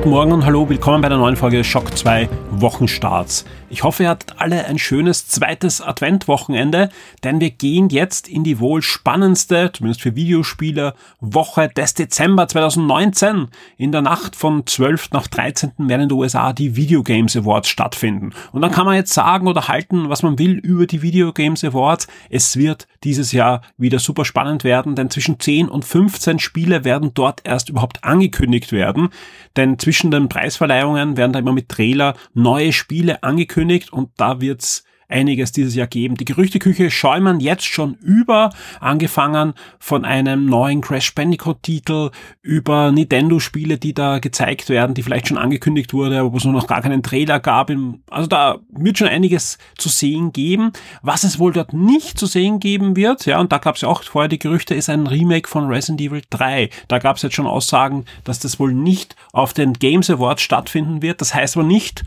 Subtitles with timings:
[0.00, 3.44] Guten Morgen und hallo, willkommen bei der neuen Folge Schock 2 Wochenstarts.
[3.68, 6.88] Ich hoffe, ihr hattet alle ein schönes zweites Adventwochenende,
[7.22, 13.48] denn wir gehen jetzt in die wohl spannendste, zumindest für Videospieler, Woche des Dezember 2019.
[13.76, 15.10] In der Nacht von 12.
[15.12, 15.72] nach 13.
[15.80, 18.30] werden in den USA die Video Games Awards stattfinden.
[18.52, 21.62] Und dann kann man jetzt sagen oder halten, was man will über die Video Games
[21.62, 22.08] Awards.
[22.30, 27.12] Es wird dieses Jahr wieder super spannend werden, denn zwischen 10 und 15 Spiele werden
[27.12, 29.10] dort erst überhaupt angekündigt werden.
[29.56, 34.84] Denn zwischen den Preisverleihungen werden da immer mit Trailer neue Spiele angekündigt und da wird's
[35.10, 36.16] einiges dieses Jahr geben.
[36.16, 42.10] Die Gerüchteküche schäumen jetzt schon über, angefangen von einem neuen Crash Bandicoot Titel
[42.42, 46.66] über Nintendo Spiele, die da gezeigt werden, die vielleicht schon angekündigt wurde, wo es noch
[46.66, 47.70] gar keinen Trailer gab.
[48.10, 50.72] Also da wird schon einiges zu sehen geben.
[51.02, 53.88] Was es wohl dort nicht zu sehen geben wird, ja, und da gab es ja
[53.88, 56.70] auch vorher die Gerüchte, ist ein Remake von Resident Evil 3.
[56.88, 61.02] Da gab es jetzt schon Aussagen, dass das wohl nicht auf den Games Awards stattfinden
[61.02, 61.20] wird.
[61.20, 62.04] Das heißt aber nicht,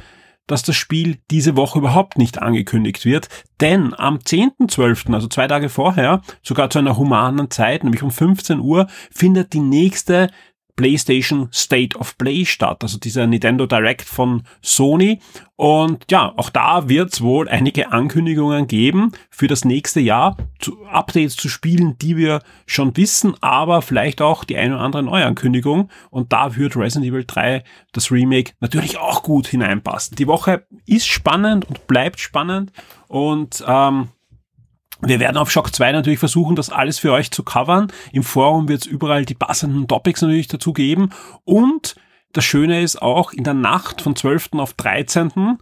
[0.47, 3.29] dass das Spiel diese Woche überhaupt nicht angekündigt wird,
[3.61, 8.59] denn am 10.12., also zwei Tage vorher, sogar zu einer humanen Zeit, nämlich um 15
[8.59, 10.29] Uhr, findet die nächste
[10.75, 15.19] PlayStation State of Play statt, also dieser Nintendo Direct von Sony.
[15.55, 20.83] Und ja, auch da wird es wohl einige Ankündigungen geben für das nächste Jahr, zu
[20.85, 25.89] Updates zu Spielen, die wir schon wissen, aber vielleicht auch die eine oder andere Neuankündigung.
[26.09, 30.15] Und da wird Resident Evil 3, das Remake, natürlich auch gut hineinpassen.
[30.15, 32.71] Die Woche ist spannend und bleibt spannend.
[33.07, 34.07] Und ähm,
[35.05, 37.91] wir werden auf Shock 2 natürlich versuchen, das alles für euch zu covern.
[38.11, 41.09] Im Forum wird es überall die passenden Topics natürlich dazu geben.
[41.43, 41.95] Und
[42.31, 44.53] das Schöne ist auch, in der Nacht von 12.
[44.53, 45.59] auf 13.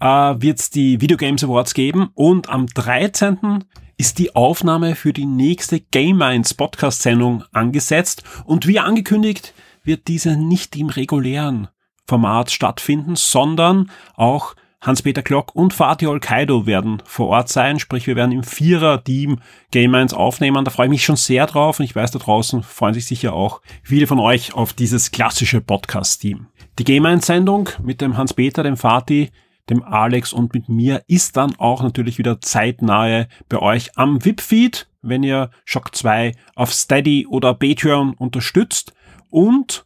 [0.00, 2.10] Äh, wird es die Video Games Awards geben.
[2.14, 3.64] Und am 13.
[3.96, 8.22] ist die Aufnahme für die nächste Game Minds Podcast-Sendung angesetzt.
[8.44, 9.54] Und wie angekündigt,
[9.84, 11.68] wird diese nicht im regulären
[12.06, 18.16] Format stattfinden, sondern auch Hans-Peter Klock und Fatih Olkaido werden vor Ort sein, sprich wir
[18.16, 19.38] werden im Vierer-Team
[19.70, 20.64] Game 1 aufnehmen.
[20.64, 23.32] Da freue ich mich schon sehr drauf und ich weiß, da draußen freuen sich sicher
[23.32, 26.48] auch viele von euch auf dieses klassische Podcast-Team.
[26.80, 29.30] Die Game 1-Sendung mit dem Hans-Peter, dem Fatih,
[29.70, 34.88] dem Alex und mit mir ist dann auch natürlich wieder zeitnahe bei euch am VIP-Feed,
[35.00, 38.92] wenn ihr Shock 2 auf Steady oder Patreon unterstützt
[39.30, 39.84] und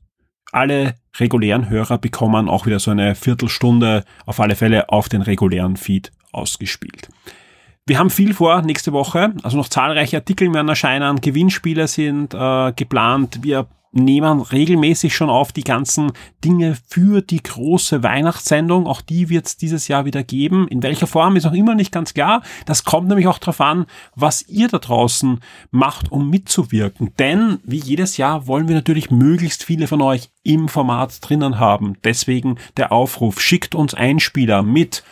[0.57, 5.77] alle regulären Hörer bekommen auch wieder so eine Viertelstunde auf alle Fälle auf den regulären
[5.77, 7.09] Feed ausgespielt.
[7.87, 12.73] Wir haben viel vor nächste Woche, also noch zahlreiche Artikel werden erscheinen, Gewinnspiele sind äh,
[12.73, 16.13] geplant, wir nehmen regelmäßig schon auf die ganzen
[16.45, 18.87] Dinge für die große Weihnachtssendung.
[18.87, 20.69] Auch die wird es dieses Jahr wieder geben.
[20.69, 22.43] In welcher Form ist noch immer nicht ganz klar.
[22.67, 25.41] Das kommt nämlich auch darauf an, was ihr da draußen
[25.71, 27.13] macht, um mitzuwirken.
[27.19, 31.97] Denn wie jedes Jahr wollen wir natürlich möglichst viele von euch im Format drinnen haben.
[32.05, 35.03] Deswegen der Aufruf, schickt uns Einspieler mit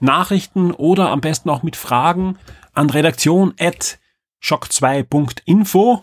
[0.00, 2.36] Nachrichten oder am besten auch mit Fragen
[2.72, 3.98] an redaktion at
[4.42, 6.02] shock2.info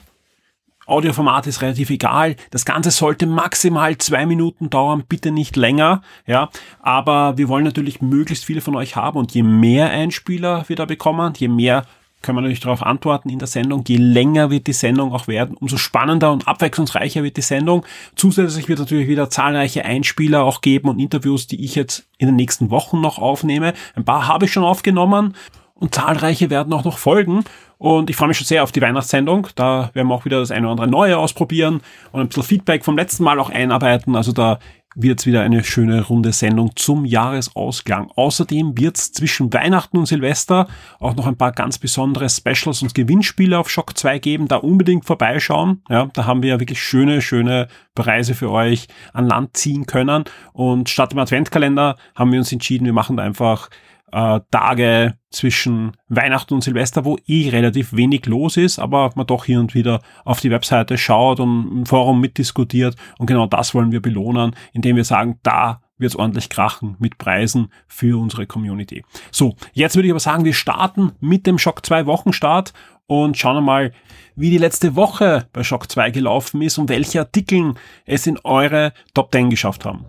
[0.89, 2.35] Audioformat ist relativ egal.
[2.51, 6.01] Das Ganze sollte maximal zwei Minuten dauern, bitte nicht länger.
[6.25, 6.49] Ja,
[6.81, 10.85] aber wir wollen natürlich möglichst viele von euch haben und je mehr Einspieler wir da
[10.85, 11.85] bekommen, je mehr
[12.21, 13.83] können wir natürlich darauf antworten in der Sendung.
[13.87, 17.85] Je länger wird die Sendung auch werden, umso spannender und abwechslungsreicher wird die Sendung.
[18.15, 22.35] Zusätzlich wird natürlich wieder zahlreiche Einspieler auch geben und Interviews, die ich jetzt in den
[22.35, 23.73] nächsten Wochen noch aufnehme.
[23.95, 25.35] Ein paar habe ich schon aufgenommen
[25.75, 27.45] und zahlreiche werden auch noch folgen.
[27.79, 29.47] Und ich freue mich schon sehr auf die Weihnachtssendung.
[29.55, 31.79] Da werden wir auch wieder das eine oder andere Neue ausprobieren
[32.11, 34.17] und ein bisschen Feedback vom letzten Mal auch einarbeiten.
[34.17, 34.59] Also da
[34.95, 38.11] wird es wieder eine schöne runde Sendung zum Jahresausklang.
[38.15, 40.67] Außerdem wird es zwischen Weihnachten und Silvester
[40.99, 44.47] auch noch ein paar ganz besondere Specials und Gewinnspiele auf Shock 2 geben.
[44.49, 45.81] Da unbedingt vorbeischauen.
[45.87, 50.25] Ja, da haben wir ja wirklich schöne, schöne Preise für euch an Land ziehen können.
[50.51, 53.69] Und statt dem Adventkalender haben wir uns entschieden, wir machen da einfach
[54.11, 59.45] äh, Tage zwischen Weihnachten und Silvester, wo eh relativ wenig los ist, aber man doch
[59.45, 62.95] hier und wieder auf die Webseite schaut und im Forum mitdiskutiert.
[63.17, 67.17] Und genau das wollen wir belohnen, indem wir sagen, da wird es ordentlich krachen mit
[67.17, 69.03] Preisen für unsere Community.
[69.31, 72.73] So, jetzt würde ich aber sagen, wir starten mit dem Shock 2 Wochenstart
[73.05, 73.91] und schauen mal,
[74.35, 78.93] wie die letzte Woche bei Shock 2 gelaufen ist und welche Artikeln es in eure
[79.13, 80.05] Top 10 geschafft haben.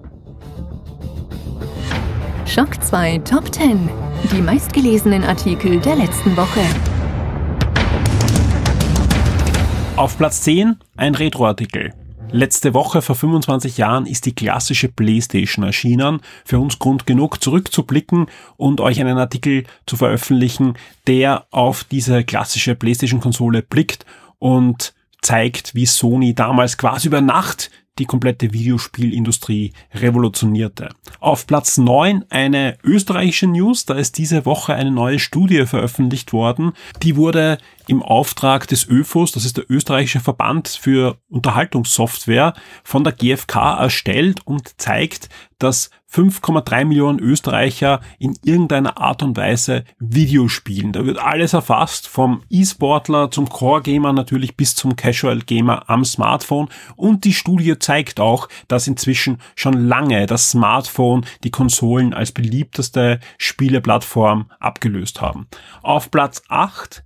[2.52, 3.88] Schock 2 Top 10.
[4.32, 6.58] Die meistgelesenen Artikel der letzten Woche.
[9.94, 11.94] Auf Platz 10 ein Retro-Artikel.
[12.32, 16.22] Letzte Woche vor 25 Jahren ist die klassische PlayStation erschienen.
[16.44, 18.26] Für uns Grund genug zurückzublicken
[18.56, 20.74] und euch einen Artikel zu veröffentlichen,
[21.06, 24.04] der auf diese klassische PlayStation-Konsole blickt
[24.40, 27.70] und zeigt, wie Sony damals quasi über Nacht
[28.00, 30.88] die komplette Videospielindustrie revolutionierte.
[31.20, 36.72] Auf Platz 9 eine österreichische News, da ist diese Woche eine neue Studie veröffentlicht worden.
[37.02, 43.12] Die wurde im Auftrag des ÖFOS, das ist der österreichische Verband für Unterhaltungssoftware, von der
[43.12, 45.28] GfK erstellt und zeigt,
[45.58, 50.92] dass 5,3 Millionen Österreicher in irgendeiner Art und Weise Videospielen.
[50.92, 56.68] Da wird alles erfasst, vom E-Sportler zum Core-Gamer natürlich bis zum Casual-Gamer am Smartphone.
[56.96, 63.20] Und die Studie zeigt auch, dass inzwischen schon lange das Smartphone die Konsolen als beliebteste
[63.38, 65.46] Spieleplattform abgelöst haben.
[65.82, 67.04] Auf Platz 8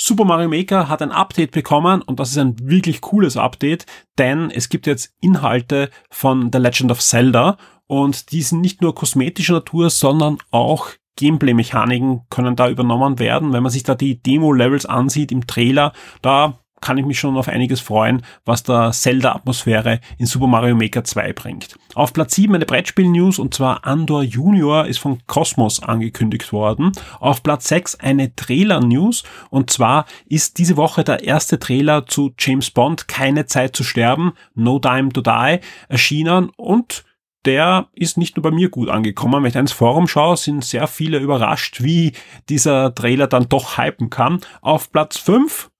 [0.00, 3.84] Super Mario Maker hat ein Update bekommen und das ist ein wirklich cooles Update,
[4.16, 7.58] denn es gibt jetzt Inhalte von The Legend of Zelda
[7.88, 13.52] und die sind nicht nur kosmetischer Natur, sondern auch Gameplay-Mechaniken können da übernommen werden.
[13.52, 15.92] Wenn man sich da die Demo-Levels ansieht im Trailer,
[16.22, 21.02] da kann ich mich schon auf einiges freuen, was der Zelda-Atmosphäre in Super Mario Maker
[21.02, 21.76] 2 bringt.
[21.94, 26.92] Auf Platz 7 eine Brettspiel-News und zwar Andor Junior ist von Cosmos angekündigt worden.
[27.18, 32.70] Auf Platz 6 eine Trailer-News und zwar ist diese Woche der erste Trailer zu James
[32.70, 35.58] Bond Keine Zeit zu sterben, No Time to Die
[35.88, 37.04] erschienen und
[37.48, 39.42] der ist nicht nur bei mir gut angekommen.
[39.42, 42.12] Wenn ich ins Forum schaue, sind sehr viele überrascht, wie
[42.50, 44.40] dieser Trailer dann doch hypen kann.
[44.60, 45.70] Auf Platz 5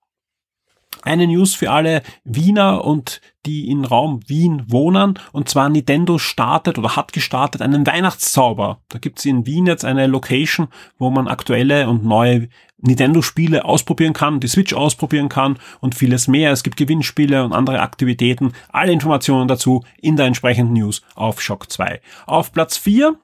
[1.03, 5.19] eine News für alle Wiener und die in Raum Wien wohnen.
[5.31, 8.81] Und zwar Nintendo startet oder hat gestartet einen Weihnachtszauber.
[8.89, 12.49] Da gibt es in Wien jetzt eine Location, wo man aktuelle und neue
[12.81, 16.51] Nintendo-Spiele ausprobieren kann, die Switch ausprobieren kann und vieles mehr.
[16.51, 18.53] Es gibt Gewinnspiele und andere Aktivitäten.
[18.69, 22.01] Alle Informationen dazu in der entsprechenden News auf Shock 2.
[22.25, 23.17] Auf Platz 4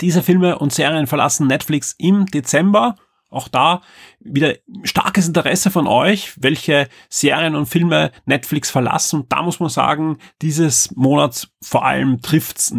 [0.00, 2.96] diese Filme und Serien verlassen Netflix im Dezember.
[3.28, 3.80] Auch da
[4.20, 9.22] wieder starkes Interesse von euch, welche Serien und Filme Netflix verlassen.
[9.22, 12.74] Und da muss man sagen, dieses Monat vor allem trifft's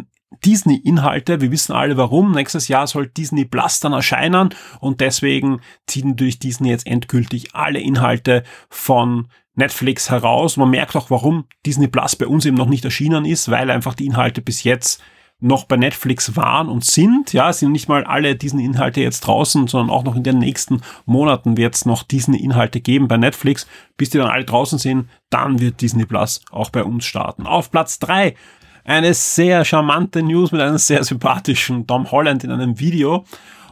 [0.45, 1.41] Disney-Inhalte.
[1.41, 2.31] Wir wissen alle warum.
[2.31, 4.50] Nächstes Jahr soll Disney Plus dann erscheinen
[4.80, 10.57] und deswegen zieht natürlich Disney jetzt endgültig alle Inhalte von Netflix heraus.
[10.57, 13.94] Man merkt auch, warum Disney Plus bei uns eben noch nicht erschienen ist, weil einfach
[13.94, 15.01] die Inhalte bis jetzt
[15.39, 17.33] noch bei Netflix waren und sind.
[17.33, 20.81] Ja, sind nicht mal alle diesen Inhalte jetzt draußen, sondern auch noch in den nächsten
[21.06, 23.68] Monaten wird es noch diesen Inhalte geben bei Netflix.
[23.97, 27.45] Bis die dann alle draußen sind, dann wird Disney Plus auch bei uns starten.
[27.45, 28.35] Auf Platz drei
[28.83, 33.25] eine sehr charmante News mit einem sehr sympathischen Tom Holland in einem Video.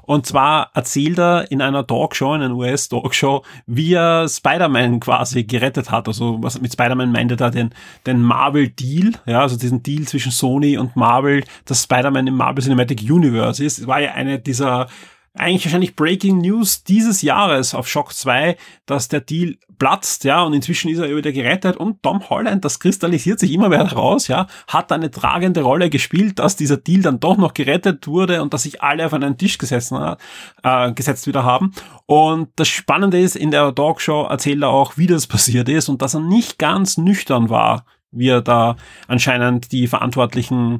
[0.03, 5.91] Und zwar erzählt er in einer Talkshow, in einer US-Talkshow, wie er Spider-Man quasi gerettet
[5.91, 6.07] hat.
[6.07, 7.73] Also was mit Spider-Man meinte er den,
[8.05, 13.01] den Marvel-Deal, ja, also diesen Deal zwischen Sony und Marvel, dass Spider-Man im Marvel Cinematic
[13.01, 13.79] Universe ist.
[13.79, 14.87] Es war ja eine dieser
[15.33, 20.53] eigentlich wahrscheinlich Breaking News dieses Jahres auf Shock 2, dass der Deal platzt, ja, und
[20.53, 24.47] inzwischen ist er wieder gerettet und Tom Holland, das kristallisiert sich immer mehr heraus, ja,
[24.67, 28.63] hat eine tragende Rolle gespielt, dass dieser Deal dann doch noch gerettet wurde und dass
[28.63, 30.21] sich alle auf einen Tisch gesessen hat,
[30.63, 31.71] äh, gesetzt wieder haben.
[32.05, 36.01] Und das Spannende ist, in der Talkshow erzählt er auch, wie das passiert ist und
[36.01, 38.75] dass er nicht ganz nüchtern war, wie er da
[39.07, 40.79] anscheinend die Verantwortlichen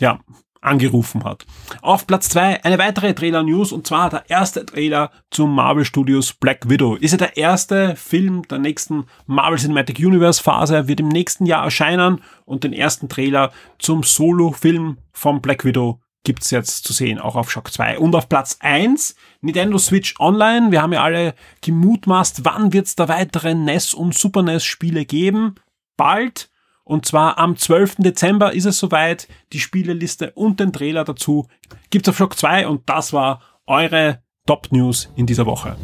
[0.00, 0.20] ja,
[0.64, 1.46] angerufen hat.
[1.82, 6.68] Auf Platz zwei eine weitere Trailer-News und zwar der erste Trailer zum Marvel Studios Black
[6.68, 6.96] Widow.
[6.96, 11.64] Ist ja der erste Film der nächsten Marvel Cinematic Universe Phase, wird im nächsten Jahr
[11.64, 17.36] erscheinen und den ersten Trailer zum Solo-Film von Black Widow gibt's jetzt zu sehen, auch
[17.36, 17.98] auf Shock 2.
[17.98, 20.72] Und auf Platz 1 Nintendo Switch Online.
[20.72, 25.54] Wir haben ja alle gemutmaßt, wann wird's da weitere NES und Super NES Spiele geben?
[25.96, 26.50] Bald.
[26.84, 27.96] Und zwar am 12.
[27.98, 29.26] Dezember ist es soweit.
[29.54, 31.46] Die Spieleliste und den Trailer dazu
[31.88, 35.76] gibt's auf Shock 2 und das war eure Top News in dieser Woche.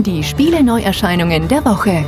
[0.00, 2.04] Die Spiele-Neuerscheinungen der Woche.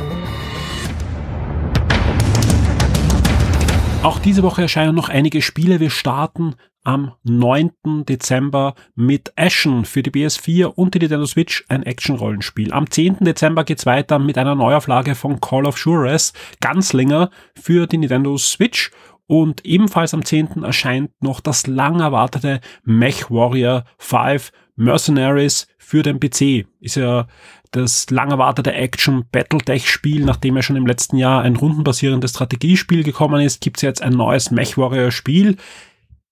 [4.03, 5.79] Auch diese Woche erscheinen noch einige Spiele.
[5.79, 8.05] Wir starten am 9.
[8.07, 12.71] Dezember mit Ashen für die PS4 und die Nintendo Switch ein Action-Rollenspiel.
[12.71, 13.17] Am 10.
[13.21, 18.91] Dezember geht's weiter mit einer Neuauflage von Call of Juarez Ganzlinger für die Nintendo Switch
[19.27, 20.63] und ebenfalls am 10.
[20.63, 26.67] erscheint noch das lang erwartete Mech Warrior 5 Mercenaries für den PC.
[26.79, 27.27] Ist ja
[27.71, 33.03] das lang erwartete Action Battletech Spiel, nachdem ja schon im letzten Jahr ein rundenbasierendes Strategiespiel
[33.03, 35.57] gekommen ist, gibt's jetzt ein neues Mech Warrior Spiel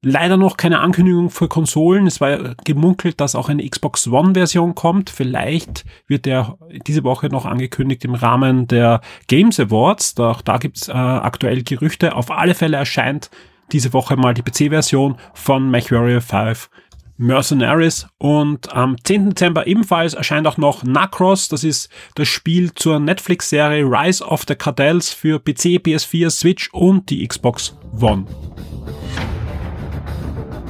[0.06, 2.08] Leider noch keine Ankündigung für Konsolen.
[2.08, 5.10] Es war gemunkelt, dass auch eine Xbox One-Version kommt.
[5.10, 10.20] Vielleicht wird der diese Woche noch angekündigt im Rahmen der Games Awards.
[10.20, 12.16] Auch da gibt's äh, aktuell Gerüchte.
[12.18, 13.32] Auf alle Fälle erscheint
[13.72, 16.70] diese Woche mal die PC-Version von MechWarrior 5
[17.16, 19.30] Mercenaries und am 10.
[19.30, 24.56] Dezember ebenfalls erscheint auch noch Nacross, das ist das Spiel zur Netflix-Serie Rise of the
[24.56, 28.26] Cartels für PC, PS4, Switch und die Xbox One.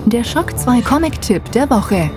[0.05, 2.11] Der Schock 2 Comic-Tipp der Woche.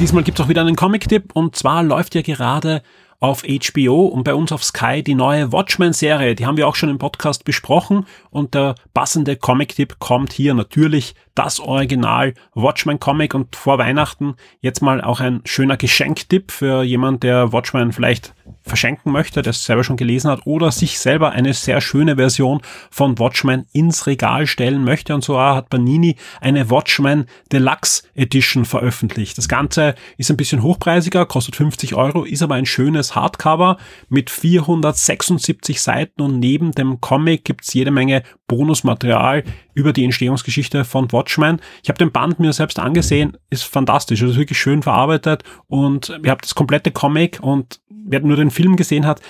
[0.00, 2.82] Diesmal gibt es auch wieder einen Comic-Tipp und zwar läuft ja gerade
[3.20, 6.34] auf HBO und bei uns auf Sky die neue Watchmen-Serie.
[6.34, 11.14] Die haben wir auch schon im Podcast besprochen und der passende Comic-Tipp kommt hier natürlich
[11.36, 17.22] das Original Watchmen Comic und vor Weihnachten jetzt mal auch ein schöner Geschenktipp für jemand,
[17.22, 21.54] der Watchmen vielleicht verschenken möchte, der es selber schon gelesen hat oder sich selber eine
[21.54, 22.60] sehr schöne Version
[22.90, 25.14] von Watchmen ins Regal stellen möchte.
[25.14, 29.38] Und so hat Panini eine Watchmen Deluxe Edition veröffentlicht.
[29.38, 34.30] Das Ganze ist ein bisschen hochpreisiger, kostet 50 Euro, ist aber ein schönes Hardcover mit
[34.30, 41.60] 476 Seiten und neben dem Comic gibt's jede Menge Bonusmaterial über die Entstehungsgeschichte von Watchmen.
[41.82, 46.30] Ich habe den Band mir selbst angesehen, ist fantastisch, also wirklich schön verarbeitet und ihr
[46.30, 49.20] habt das komplette Comic und wer nur den Film gesehen hat,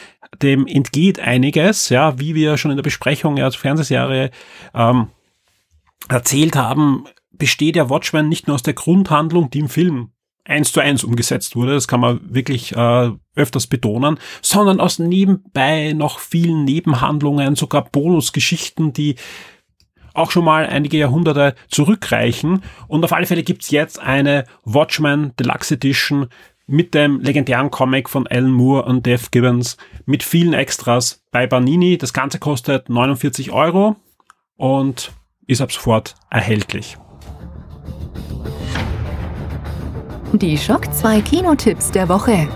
[0.42, 4.30] dem entgeht einiges, ja, wie wir schon in der Besprechung ja, zur Fernsehserie
[4.74, 5.08] ähm,
[6.08, 10.10] erzählt haben, besteht ja Watchmen nicht nur aus der Grundhandlung, die im Film
[10.44, 15.94] eins zu eins umgesetzt wurde, das kann man wirklich äh, öfters betonen, sondern aus nebenbei
[15.94, 19.16] noch vielen Nebenhandlungen, sogar Bonusgeschichten, die
[20.14, 22.62] auch schon mal einige Jahrhunderte zurückreichen.
[22.88, 26.28] Und auf alle Fälle gibt's jetzt eine Watchmen Deluxe Edition
[26.66, 31.98] mit dem legendären Comic von Alan Moore und Dave Gibbons mit vielen Extras bei Banini.
[31.98, 33.96] Das Ganze kostet 49 Euro
[34.56, 35.12] und
[35.46, 36.96] ist ab sofort erhältlich.
[40.32, 42.48] Die Schock 2 Kinotipps der Woche.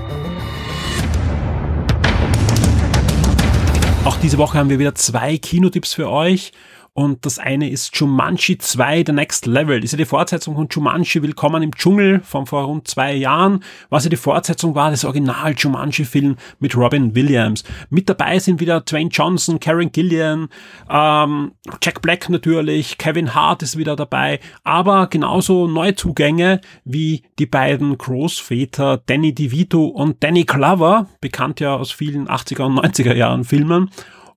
[4.05, 6.53] Auch diese Woche haben wir wieder zwei Kinotipps für euch.
[6.99, 9.78] Und das eine ist Jumanji 2, The Next Level.
[9.78, 13.62] Das ist ja die Fortsetzung von Jumanji Willkommen im Dschungel von vor rund zwei Jahren.
[13.88, 17.62] Was ja die Fortsetzung war, das Original Jumanji-Film mit Robin Williams.
[17.88, 20.49] Mit dabei sind wieder Dwayne Johnson, Karen Gillian,
[20.90, 27.97] ähm, Jack Black natürlich, Kevin Hart ist wieder dabei, aber genauso Neuzugänge wie die beiden
[27.97, 33.88] Großväter Danny DeVito und Danny Glover, bekannt ja aus vielen 80er und 90er Jahren Filmen.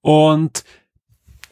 [0.03, 0.63] Und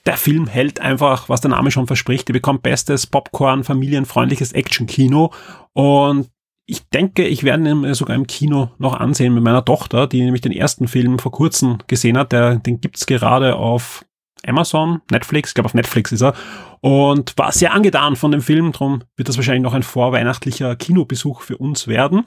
[0.06, 2.30] der Film hält einfach, was der Name schon verspricht.
[2.30, 5.32] Ihr bekommt bestes Popcorn, familienfreundliches Action-Kino
[5.74, 6.30] und
[6.70, 10.42] ich denke, ich werde ihn sogar im Kino noch ansehen mit meiner Tochter, die nämlich
[10.42, 12.32] den ersten Film vor kurzem gesehen hat.
[12.32, 14.06] Der, den gibt's gerade auf
[14.46, 16.34] Amazon, Netflix, ich glaube auf Netflix ist er,
[16.82, 18.72] und war sehr angetan von dem Film.
[18.72, 22.26] Darum wird das wahrscheinlich noch ein vorweihnachtlicher Kinobesuch für uns werden.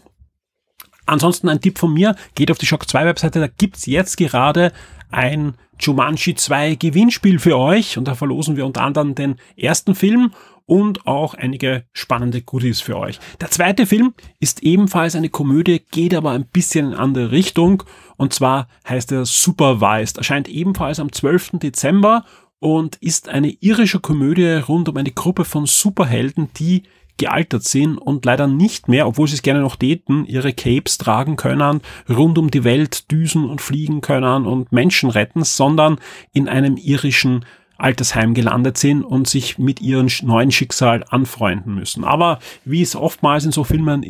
[1.06, 4.72] Ansonsten ein Tipp von mir, geht auf die Shock 2 Webseite, da gibt's jetzt gerade
[5.10, 10.32] ein Jumanji 2 Gewinnspiel für euch und da verlosen wir unter anderem den ersten Film
[10.64, 13.18] und auch einige spannende Goodies für euch.
[13.40, 17.82] Der zweite Film ist ebenfalls eine Komödie, geht aber ein bisschen in andere Richtung
[18.16, 21.58] und zwar heißt er Supervised, erscheint ebenfalls am 12.
[21.58, 22.24] Dezember
[22.60, 26.84] und ist eine irische Komödie rund um eine Gruppe von Superhelden, die
[27.22, 31.36] gealtert sind und leider nicht mehr, obwohl sie es gerne noch täten, ihre Capes tragen
[31.36, 35.98] können, rund um die Welt düsen und fliegen können und Menschen retten, sondern
[36.32, 37.44] in einem irischen
[37.78, 42.02] Altersheim gelandet sind und sich mit ihrem neuen Schicksal anfreunden müssen.
[42.02, 44.04] Aber wie es oftmals in so Filmen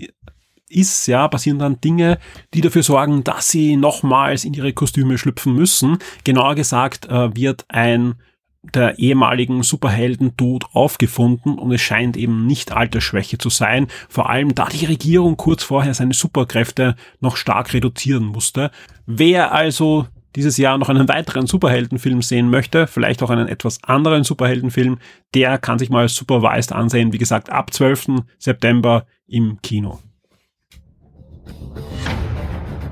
[0.70, 2.18] ist, ja, passieren dann Dinge,
[2.54, 5.98] die dafür sorgen, dass sie nochmals in ihre Kostüme schlüpfen müssen.
[6.24, 8.14] Genauer gesagt äh, wird ein
[8.62, 14.54] der ehemaligen Superhelden tot aufgefunden und es scheint eben nicht Altersschwäche zu sein, vor allem
[14.54, 18.70] da die Regierung kurz vorher seine Superkräfte noch stark reduzieren musste.
[19.06, 24.24] Wer also dieses Jahr noch einen weiteren Superheldenfilm sehen möchte, vielleicht auch einen etwas anderen
[24.24, 24.98] Superheldenfilm,
[25.34, 28.22] der kann sich mal Supervised ansehen, wie gesagt, ab 12.
[28.38, 29.98] September im Kino.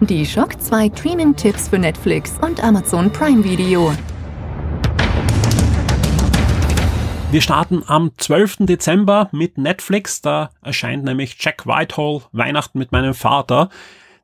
[0.01, 3.93] Die Shock 2 Streaming-Tipps für Netflix und Amazon Prime Video.
[7.33, 8.67] Wir starten am 12.
[8.67, 10.21] Dezember mit Netflix.
[10.21, 13.69] Da erscheint nämlich Jack Whitehall Weihnachten mit meinem Vater.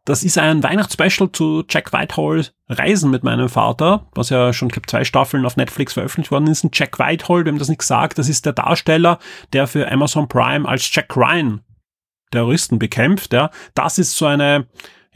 [0.05, 4.73] Das ist ein Weihnachtsspecial zu Jack Whitehall Reisen mit meinem Vater, was ja schon, ich
[4.73, 6.65] glaube, zwei Staffeln auf Netflix veröffentlicht worden ist.
[6.65, 9.21] Und Jack Whitehall, wem das nicht sagt, das ist der Darsteller,
[9.53, 11.61] der für Amazon Prime als Jack Ryan
[12.33, 13.33] Terroristen bekämpft.
[13.33, 13.51] Ja.
[13.75, 14.67] Das ist so eine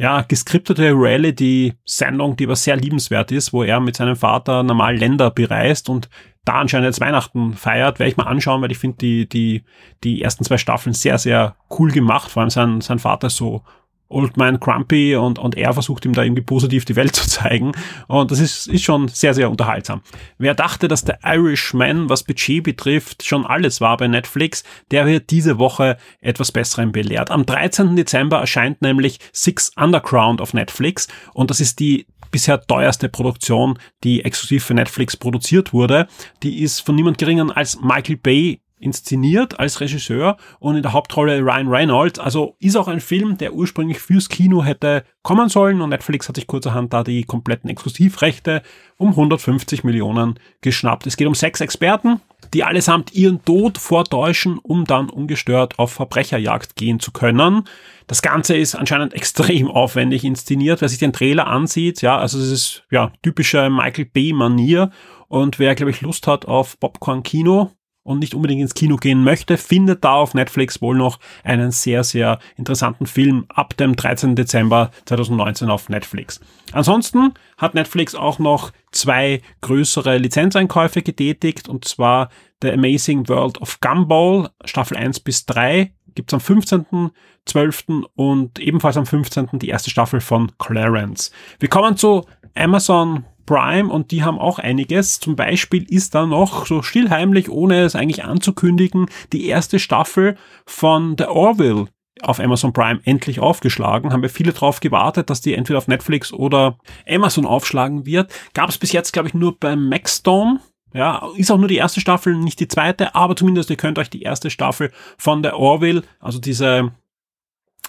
[0.00, 5.30] ja, geskriptete Reality-Sendung, die aber sehr liebenswert ist, wo er mit seinem Vater normal Länder
[5.30, 6.08] bereist und
[6.44, 9.64] da anscheinend jetzt Weihnachten feiert, werde ich mal anschauen, weil ich finde die, die,
[10.04, 12.30] die ersten zwei Staffeln sehr, sehr cool gemacht.
[12.30, 13.62] Vor allem sein, sein Vater ist so
[14.10, 17.72] Old Man Grumpy und, und er versucht ihm da irgendwie positiv die Welt zu zeigen.
[18.06, 20.02] Und das ist, ist schon sehr, sehr unterhaltsam.
[20.38, 25.30] Wer dachte, dass der Irishman, was Budget betrifft, schon alles war bei Netflix, der wird
[25.30, 27.30] diese Woche etwas Besserem belehrt.
[27.30, 27.96] Am 13.
[27.96, 34.24] Dezember erscheint nämlich Six Underground auf Netflix und das ist die bisher teuerste Produktion, die
[34.24, 36.06] exklusiv für Netflix produziert wurde.
[36.42, 41.40] Die ist von niemand geringeren als Michael Bay inszeniert als Regisseur und in der Hauptrolle
[41.40, 42.18] Ryan Reynolds.
[42.18, 46.36] Also ist auch ein Film, der ursprünglich fürs Kino hätte kommen sollen und Netflix hat
[46.36, 48.62] sich kurzerhand da die kompletten Exklusivrechte
[48.96, 51.06] um 150 Millionen geschnappt.
[51.06, 52.20] Es geht um sechs Experten,
[52.54, 57.64] die allesamt ihren Tod vortäuschen, um dann ungestört auf Verbrecherjagd gehen zu können.
[58.06, 60.80] Das Ganze ist anscheinend extrem aufwendig inszeniert.
[60.80, 64.90] Wer sich den Trailer ansieht, ja, also es ist ja typische Michael Bay Manier
[65.28, 67.70] und wer glaube ich Lust hat auf Popcorn Kino,
[68.02, 72.02] und nicht unbedingt ins Kino gehen möchte, findet da auf Netflix wohl noch einen sehr,
[72.04, 74.36] sehr interessanten Film ab dem 13.
[74.36, 76.40] Dezember 2019 auf Netflix.
[76.72, 82.30] Ansonsten hat Netflix auch noch zwei größere Lizenzeinkäufe getätigt, und zwar
[82.62, 88.04] The Amazing World of Gumball, Staffel 1 bis 3, gibt's am 15.12.
[88.14, 89.58] und ebenfalls am 15.
[89.58, 91.30] die erste Staffel von Clarence.
[91.58, 95.18] Wir kommen zu Amazon Prime und die haben auch einiges.
[95.18, 101.16] Zum Beispiel ist da noch so stillheimlich, ohne es eigentlich anzukündigen, die erste Staffel von
[101.18, 101.88] The Orville
[102.22, 104.12] auf Amazon Prime endlich aufgeschlagen.
[104.12, 106.78] Haben wir viele drauf gewartet, dass die entweder auf Netflix oder
[107.08, 108.32] Amazon aufschlagen wird.
[108.54, 110.60] Gab es bis jetzt, glaube ich, nur beim Maxdome.
[110.94, 114.10] Ja, ist auch nur die erste Staffel, nicht die zweite, aber zumindest ihr könnt euch
[114.10, 116.92] die erste Staffel von der Orville, also diese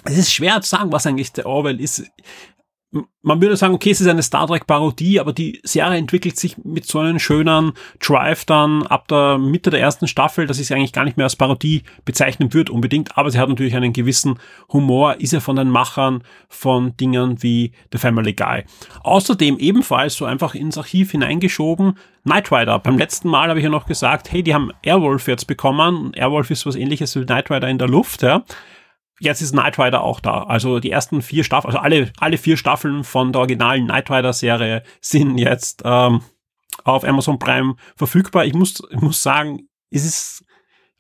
[0.04, 2.10] es ist schwer zu sagen, was eigentlich der Orwell ist
[3.22, 6.58] man würde sagen, okay, es ist eine Star Trek Parodie, aber die Serie entwickelt sich
[6.58, 10.74] mit so einem schönen Drive dann ab der Mitte der ersten Staffel, dass ich sie
[10.74, 14.40] eigentlich gar nicht mehr als Parodie bezeichnen würde unbedingt, aber sie hat natürlich einen gewissen
[14.74, 18.66] Humor, ist ja von den Machern von Dingen wie The Family Guy.
[19.04, 22.80] Außerdem ebenfalls so einfach ins Archiv hineingeschoben, Knight Rider.
[22.80, 26.14] Beim letzten Mal habe ich ja noch gesagt, hey, die haben Airwolf jetzt bekommen.
[26.14, 28.44] Airwolf ist was ähnliches wie Knight Rider in der Luft, ja
[29.22, 30.44] jetzt ist Knight Rider auch da.
[30.44, 34.34] Also die ersten vier Staffeln, also alle, alle vier Staffeln von der originalen Knight Rider
[34.34, 36.22] Serie sind jetzt ähm,
[36.84, 38.46] auf Amazon Prime verfügbar.
[38.46, 40.44] Ich muss, ich muss sagen, es ist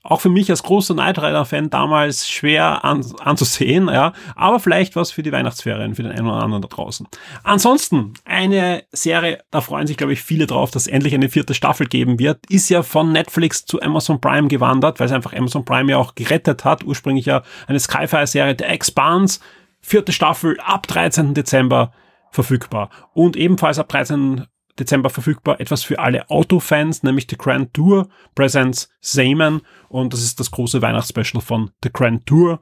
[0.04, 4.14] auch für mich als großer Knight Rider-Fan damals schwer an, anzusehen, ja.
[4.36, 7.08] Aber vielleicht was für die Weihnachtsferien, für den einen oder anderen da draußen.
[7.44, 11.86] Ansonsten, eine Serie, da freuen sich, glaube ich, viele drauf, dass endlich eine vierte Staffel
[11.86, 15.92] geben wird, ist ja von Netflix zu Amazon Prime gewandert, weil es einfach Amazon Prime
[15.92, 16.84] ja auch gerettet hat.
[16.84, 19.40] Ursprünglich ja eine Skyfire-Serie, The Expanse,
[19.82, 21.36] vierte Staffel ab 13.
[21.36, 21.92] Dezember
[22.32, 22.90] verfügbar.
[23.14, 24.46] Und ebenfalls ab 13.
[24.80, 25.60] Dezember verfügbar.
[25.60, 29.62] Etwas für alle Autofans, nämlich The Grand Tour Presents Seaman.
[29.90, 32.60] Und das ist das große Weihnachtsspecial von The Grand Tour.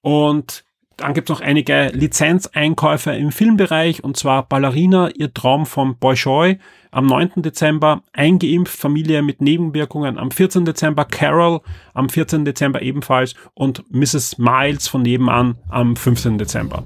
[0.00, 0.64] Und
[0.98, 6.58] dann gibt es noch einige Lizenzeinkäufe im Filmbereich, und zwar Ballerina, ihr Traum vom Bolshoi
[6.90, 7.34] am 9.
[7.36, 10.64] Dezember, eingeimpft, Familie mit Nebenwirkungen am 14.
[10.64, 11.60] Dezember, Carol
[11.94, 12.44] am 14.
[12.44, 14.38] Dezember ebenfalls und Mrs.
[14.38, 16.36] Miles von nebenan am 15.
[16.36, 16.84] Dezember.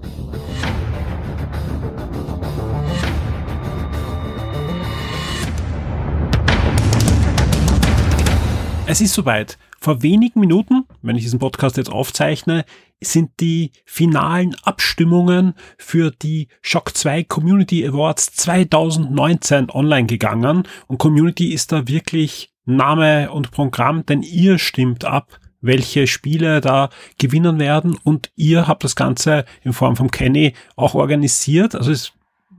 [8.85, 9.59] Es ist soweit.
[9.81, 12.65] Vor wenigen Minuten, wenn ich diesen Podcast jetzt aufzeichne,
[13.01, 20.65] sind die finalen Abstimmungen für die Shock 2 Community Awards 2019 online gegangen.
[20.89, 26.91] Und Community ist da wirklich Name und Programm, denn ihr stimmt ab, welche Spiele da
[27.19, 31.75] gewinnen werden und ihr habt das Ganze in Form von Kenny auch organisiert.
[31.75, 32.13] Also es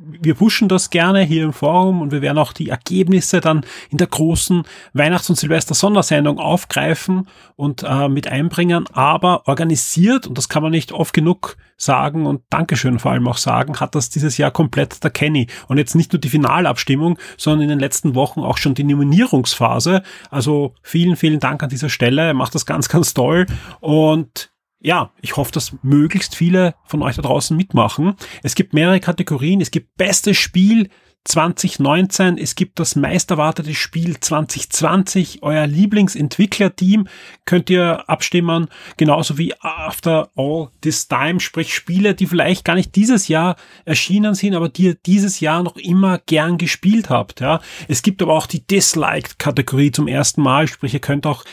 [0.05, 3.97] wir pushen das gerne hier im Forum und wir werden auch die Ergebnisse dann in
[3.97, 4.63] der großen
[4.93, 8.85] Weihnachts- und Silvester-Sondersendung aufgreifen und äh, mit einbringen.
[8.93, 13.37] Aber organisiert, und das kann man nicht oft genug sagen und Dankeschön vor allem auch
[13.37, 15.47] sagen, hat das dieses Jahr komplett der Kenny.
[15.67, 20.03] Und jetzt nicht nur die Finalabstimmung, sondern in den letzten Wochen auch schon die Nominierungsphase.
[20.29, 22.23] Also vielen, vielen Dank an dieser Stelle.
[22.23, 23.45] Er macht das ganz, ganz toll.
[23.79, 24.52] Und
[24.83, 28.15] ja, ich hoffe, dass möglichst viele von euch da draußen mitmachen.
[28.43, 29.61] Es gibt mehrere Kategorien.
[29.61, 30.89] Es gibt bestes Spiel
[31.23, 32.37] 2019.
[32.37, 35.41] Es gibt das meisterwartete Spiel 2020.
[35.41, 37.07] Euer Lieblingsentwicklerteam
[37.45, 38.67] könnt ihr abstimmen.
[38.97, 44.35] Genauso wie After All This Time, sprich Spiele, die vielleicht gar nicht dieses Jahr erschienen
[44.35, 47.39] sind, aber die ihr dieses Jahr noch immer gern gespielt habt.
[47.39, 51.45] Ja, es gibt aber auch die Disliked Kategorie zum ersten Mal, sprich ihr könnt auch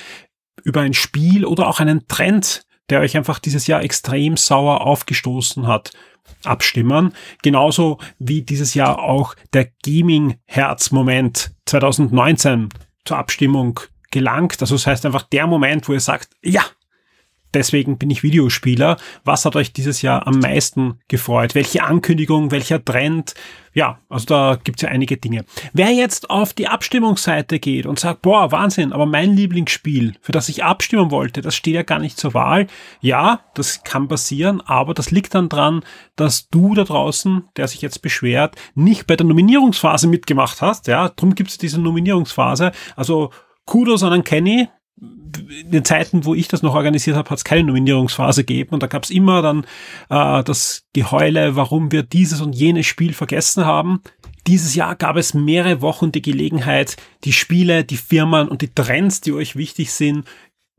[0.64, 5.66] über ein Spiel oder auch einen Trend der euch einfach dieses Jahr extrem sauer aufgestoßen
[5.66, 5.92] hat,
[6.44, 7.14] abstimmen.
[7.42, 12.68] Genauso wie dieses Jahr auch der Gaming-Herz-Moment 2019
[13.04, 14.60] zur Abstimmung gelangt.
[14.60, 16.64] Also das heißt einfach der Moment, wo ihr sagt, ja,
[17.54, 18.96] deswegen bin ich Videospieler.
[19.24, 21.54] Was hat euch dieses Jahr am meisten gefreut?
[21.54, 23.34] Welche Ankündigung, welcher Trend?
[23.72, 25.44] Ja, also da gibt's ja einige Dinge.
[25.72, 30.48] Wer jetzt auf die Abstimmungsseite geht und sagt, boah, Wahnsinn, aber mein Lieblingsspiel, für das
[30.48, 32.66] ich abstimmen wollte, das steht ja gar nicht zur Wahl.
[33.00, 35.84] Ja, das kann passieren, aber das liegt dann dran,
[36.16, 40.88] dass du da draußen, der sich jetzt beschwert, nicht bei der Nominierungsphase mitgemacht hast.
[40.88, 42.72] Ja, drum gibt's diese Nominierungsphase.
[42.96, 43.30] Also
[43.66, 44.68] Kudos an Kenny,
[45.00, 48.82] in den Zeiten, wo ich das noch organisiert habe, hat es keine Nominierungsphase gegeben und
[48.82, 49.64] da gab es immer dann
[50.10, 54.02] äh, das Geheule, warum wir dieses und jenes Spiel vergessen haben.
[54.46, 59.20] Dieses Jahr gab es mehrere Wochen die Gelegenheit, die Spiele, die Firmen und die Trends,
[59.20, 60.24] die euch wichtig sind,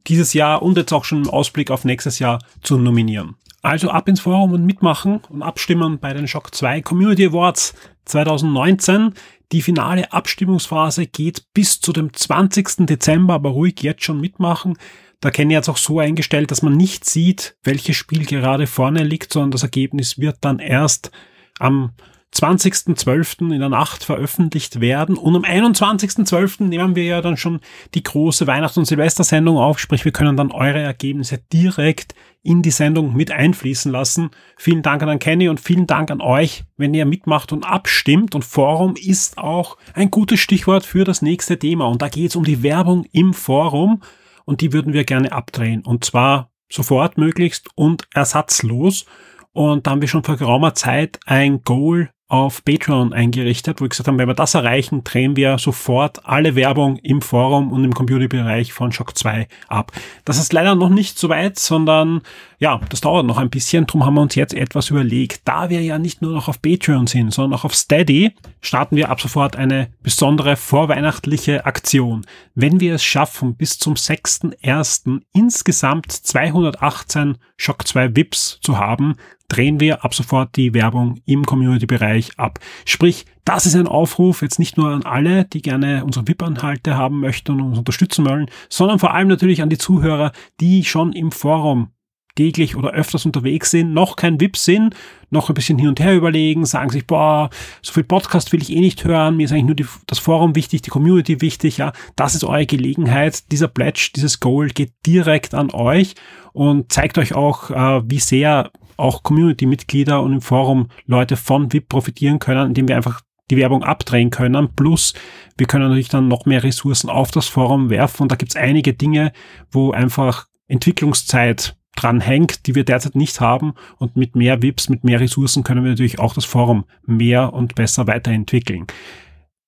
[0.07, 3.35] dieses Jahr und jetzt auch schon im Ausblick auf nächstes Jahr zu nominieren.
[3.61, 9.13] Also ab ins Forum und mitmachen und abstimmen bei den Shock 2 Community Awards 2019.
[9.51, 12.87] Die finale Abstimmungsphase geht bis zu dem 20.
[12.87, 14.77] Dezember, aber ruhig jetzt schon mitmachen.
[15.19, 19.03] Da kenne ich jetzt auch so eingestellt, dass man nicht sieht, welches Spiel gerade vorne
[19.03, 21.11] liegt, sondern das Ergebnis wird dann erst
[21.59, 21.91] am
[22.33, 23.53] 20.12.
[23.53, 25.17] in der Nacht veröffentlicht werden.
[25.17, 26.63] Und am 21.12.
[26.63, 27.59] nehmen wir ja dann schon
[27.93, 29.79] die große Weihnachts- und Silvestersendung auf.
[29.79, 34.31] Sprich, wir können dann eure Ergebnisse direkt in die Sendung mit einfließen lassen.
[34.57, 38.33] Vielen Dank an Kenny und vielen Dank an euch, wenn ihr mitmacht und abstimmt.
[38.33, 41.85] Und Forum ist auch ein gutes Stichwort für das nächste Thema.
[41.87, 44.01] Und da geht es um die Werbung im Forum.
[44.45, 45.81] Und die würden wir gerne abdrehen.
[45.85, 49.05] Und zwar sofort möglichst und ersatzlos.
[49.51, 53.89] Und da haben wir schon vor geraumer Zeit ein Goal auf Patreon eingerichtet, wo wir
[53.89, 57.93] gesagt haben, wenn wir das erreichen, drehen wir sofort alle Werbung im Forum und im
[57.93, 59.91] Computerbereich von Shock 2 ab.
[60.23, 62.21] Das ist leider noch nicht so weit, sondern
[62.57, 63.85] ja, das dauert noch ein bisschen.
[63.85, 65.41] Darum haben wir uns jetzt etwas überlegt.
[65.43, 69.09] Da wir ja nicht nur noch auf Patreon sind, sondern auch auf Steady, starten wir
[69.09, 72.25] ab sofort eine besondere vorweihnachtliche Aktion.
[72.55, 75.21] Wenn wir es schaffen, bis zum 6.1.
[75.33, 79.15] insgesamt 218 Shock 2 VIPs zu haben,
[79.51, 82.59] drehen wir ab sofort die Werbung im Community-Bereich ab.
[82.85, 87.19] Sprich, das ist ein Aufruf jetzt nicht nur an alle, die gerne unsere VIP-Anhalte haben
[87.19, 91.31] möchten und uns unterstützen wollen, sondern vor allem natürlich an die Zuhörer, die schon im
[91.31, 91.89] Forum
[92.35, 94.95] täglich oder öfters unterwegs sind, noch kein VIP sind,
[95.29, 97.49] noch ein bisschen hin und her überlegen, sagen sich, boah,
[97.81, 100.55] so viel Podcast will ich eh nicht hören, mir ist eigentlich nur die, das Forum
[100.55, 103.51] wichtig, die Community wichtig, ja, das ist eure Gelegenheit.
[103.51, 106.15] Dieser Pledge, dieses Goal geht direkt an euch
[106.53, 111.89] und zeigt euch auch, äh, wie sehr auch Community-Mitglieder und im Forum Leute von VIP
[111.89, 114.69] profitieren können, indem wir einfach die Werbung abdrehen können.
[114.75, 115.13] Plus,
[115.57, 118.23] wir können natürlich dann noch mehr Ressourcen auf das Forum werfen.
[118.23, 119.33] Und da gibt es einige Dinge,
[119.71, 123.73] wo einfach Entwicklungszeit dran hängt, die wir derzeit nicht haben.
[123.97, 127.75] Und mit mehr VIPs, mit mehr Ressourcen können wir natürlich auch das Forum mehr und
[127.75, 128.87] besser weiterentwickeln.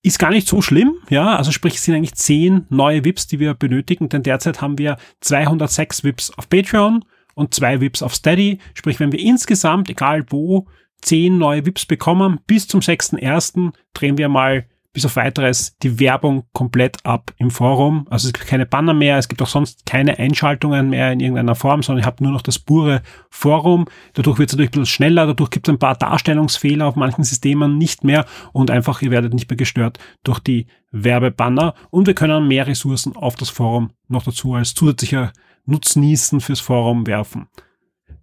[0.06, 3.40] Ist gar nicht so schlimm, ja, also sprich, es sind eigentlich zehn neue VIPs, die
[3.40, 7.06] wir benötigen, denn derzeit haben wir 206 VIPs auf Patreon
[7.36, 8.60] und zwei VIPs auf Steady.
[8.74, 10.68] Sprich, wenn wir insgesamt, egal wo,
[11.02, 13.72] zehn neue VIPs bekommen, bis zum 6.1.
[13.94, 18.06] drehen wir mal bis auf weiteres die Werbung komplett ab im Forum.
[18.10, 21.56] Also es gibt keine Banner mehr, es gibt auch sonst keine Einschaltungen mehr in irgendeiner
[21.56, 23.02] Form, sondern ihr habt nur noch das pure
[23.32, 23.86] Forum.
[24.14, 27.24] Dadurch wird es natürlich ein bisschen schneller, dadurch gibt es ein paar Darstellungsfehler auf manchen
[27.24, 32.14] Systemen nicht mehr und einfach ihr werdet nicht mehr gestört durch die Werbebanner und wir
[32.14, 35.34] können mehr Ressourcen auf das Forum noch dazu als zusätzlicher
[35.66, 37.48] Nutznießen fürs Forum werfen.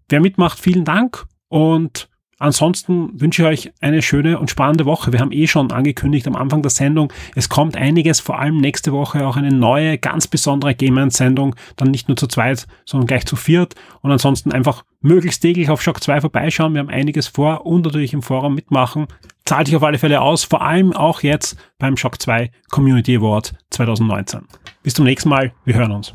[0.09, 2.10] Wer mitmacht, vielen Dank und
[2.41, 5.13] Ansonsten wünsche ich euch eine schöne und spannende Woche.
[5.13, 8.93] Wir haben eh schon angekündigt am Anfang der Sendung, es kommt einiges, vor allem nächste
[8.93, 13.27] Woche auch eine neue, ganz besondere Game Sendung, dann nicht nur zu zweit, sondern gleich
[13.27, 16.73] zu viert und ansonsten einfach möglichst täglich auf Shock 2 vorbeischauen.
[16.73, 19.07] Wir haben einiges vor und natürlich im Forum mitmachen.
[19.45, 23.53] Zahlt sich auf alle Fälle aus, vor allem auch jetzt beim Shock 2 Community Award
[23.69, 24.41] 2019.
[24.83, 26.15] Bis zum nächsten Mal, wir hören uns.